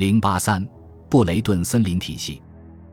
[0.00, 0.66] 零八三，
[1.10, 2.40] 布雷顿森林体系，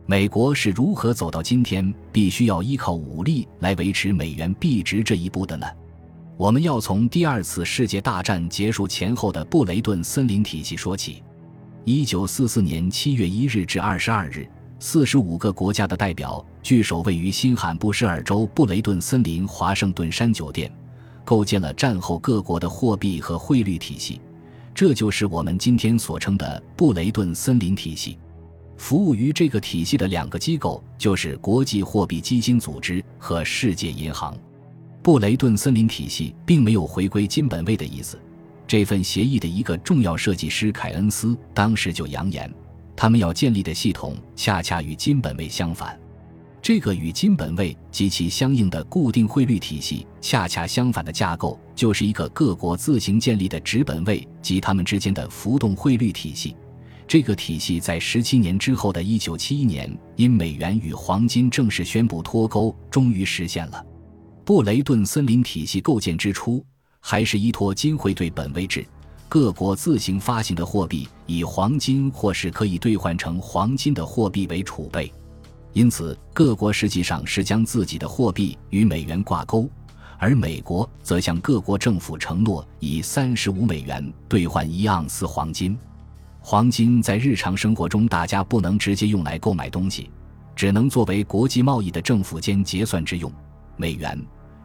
[0.05, 5.65] 美国是如何走到今天必须要依靠武力来维持美元币值这一步的呢？
[6.35, 11.23] 我们要从第二次世界大战结束前后的布雷顿森林体系说起。
[11.85, 14.45] 一九四四年七月一日至二十二日。
[14.77, 20.69] 四十五个国家的代表聚首位于新罕布什尔州布雷顿森林华盛顿山酒店，
[21.23, 24.19] 构建了战后各国的货币和汇率体系。
[24.77, 28.15] 这就是我们今天所称的布雷顿森林体系。
[28.77, 34.37] 服务于这个体系的两个机构就是国际货币基金组织和世界银行。
[35.01, 38.19] 布雷顿森林体系并没有回归金本位的意思。
[38.67, 42.47] 这份协议的一个重要设计师凯恩斯当时就扬言。
[42.95, 45.99] 他们要建立的系统恰恰与金本位相反，
[46.61, 56.55] 这个与金本位及其相应的固定汇率体系恰恰相反的架构，就是一个各国自行建立的纸本位及它们之间的浮动汇率体系。
[57.07, 63.81] 这个体系在十七年之后的一九七一年，因美元与黄金正式宣布脱钩，终于实现了。
[64.43, 66.61] 布雷顿森林体系构建之初，
[66.99, 68.85] 还是依托金汇兑本位制。
[69.29, 75.11] 各国自行发行的货币以黄金或是可以兑换成黄金的货币为储备，
[75.77, 79.69] 因此各国实际上是将自己的货币与美元挂钩，
[80.17, 85.77] 而美国则向各国政府承诺以三十五美元兑换一盎司黄金。
[86.39, 90.09] 黄金在日常生活中大家不能直接用来购买东西，
[90.55, 93.31] 只能作为国际贸易的政府间结算之用。
[93.75, 94.19] 美元，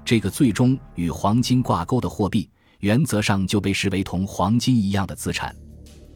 [0.07, 2.49] 这个最终与黄金挂钩的货币。
[2.79, 5.55] 原则上就被视为同黄金一样的资产。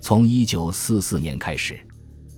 [0.01, 1.79] 从1944年开始，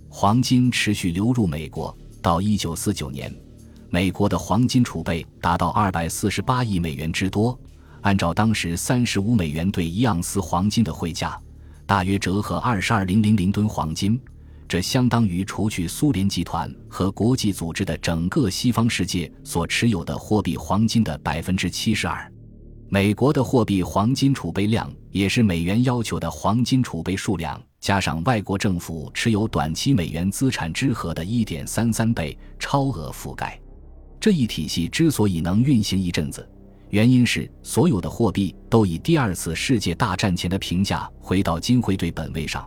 [0.09, 1.97] 黄金持续流入美国，
[2.29, 3.34] 到1949年，
[3.89, 7.59] 美国的黄金储备达到248亿美元之多。
[8.03, 11.41] 按照当时35美元兑一盎司黄金的汇价，
[11.87, 14.21] 大约折合22000吨黄金，
[14.69, 22.31] 这相当于除去苏联集团和国际组织的整个西方世界所持有的货币黄金的百分之七十二。
[22.91, 33.60] 美国的货币黄金储备量也是美元要求的黄金储备数量加上外国政府持有短期美元资产之和的一点三三倍，超额覆盖。
[34.19, 36.49] 这一体系之所以能运行一阵子，
[36.88, 42.66] 原因是所有的货币都以第二次世界大战前的评价回到金汇兑本位上，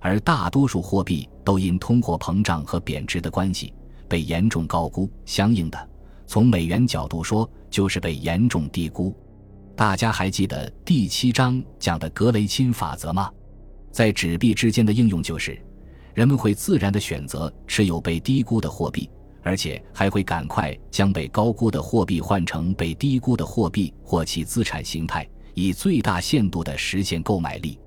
[0.00, 3.72] 而大多数货币都因通货膨胀和贬值的关系
[4.08, 5.08] 被严重高估。
[5.24, 5.88] 相应的，
[6.26, 9.14] 从美元角度说，就是被严重低估。
[9.80, 13.32] 大家还记得第七章讲的格雷钦法则吗？
[13.90, 15.58] 在纸币之间的应用就是，
[16.12, 19.08] 人们会自然地选择持有被低估的货币，
[19.42, 27.78] 而且还会赶快将被高估的货币换成被低估的货币或其资产形态，以最大限度地实现购买力。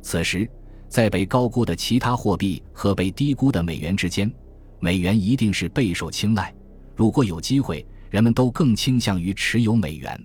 [0.00, 0.48] 此时，
[0.88, 4.32] 在被高估的其他货币和被低估的美元之间，
[4.80, 6.54] 美元一定是备受青睐。
[6.96, 10.18] 如果有机会，人们都更倾向于持有美元。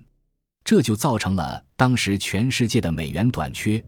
[0.64, 3.82] 这就造成了当时全世界的美元短缺。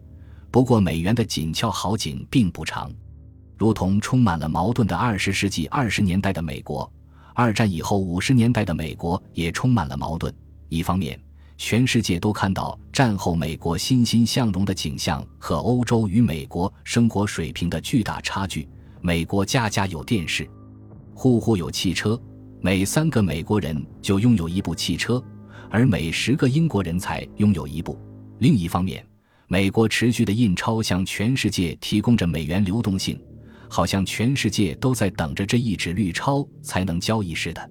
[0.50, 2.90] 不过，美元的紧俏好景并不长。
[3.56, 6.92] 如同充满了矛盾的二十世纪二十年代的美国，
[7.34, 10.34] 二战以后五十年代的美国也充满了矛盾。
[10.68, 11.18] 一方面，
[11.56, 18.68] 全世界都看到战后美国欣欣向荣的景象和欧洲与美国生活水平的巨大差距。
[19.00, 20.48] 美国家家有电视，
[21.14, 22.20] 户户有汽车，
[22.60, 25.22] 每三个美国人就拥有一部汽车。
[25.72, 27.98] 而每十个英国人才拥有一部。
[28.40, 29.02] 另一方面，
[29.48, 33.18] 美国持续的印钞向全世界提供着美元流动性，
[33.70, 37.70] 好像全世界都在等着这一纸绿钞才能交易似的。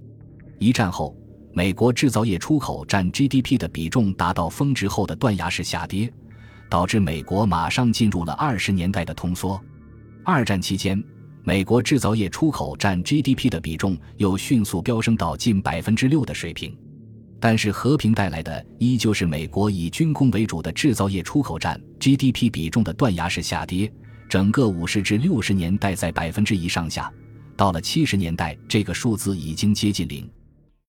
[0.58, 1.16] 一战后，
[1.54, 6.12] 美国制造业出口占 GDP 的比重达到峰值后的断崖式下跌，
[6.72, 9.62] 导致美国马上进入了二十年代的通缩。
[10.26, 11.04] 二战期间，
[11.44, 16.76] 美国制造业出口占 GDP 的比重又迅速飙升到近百分之六的水平。
[17.42, 23.92] 但是和平带来的依旧是美国以军工为主的制造业出口占 GDP 比重的断崖式下跌，
[24.30, 27.12] 整个五十至六十年代在百分之一上下，
[27.58, 30.30] 到了七十年代，这个数字已经接近零。